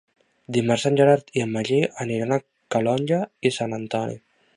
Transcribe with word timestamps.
Dimarts 0.55 0.85
en 0.89 0.95
Gerard 1.01 1.29
i 1.39 1.43
en 1.43 1.51
Magí 1.57 1.77
aniran 2.05 2.33
a 2.33 2.39
Calonge 2.77 3.21
i 3.51 3.53
Sant 3.59 3.77
Antoni. 3.79 4.19